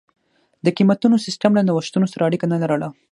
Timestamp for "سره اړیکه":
2.13-2.45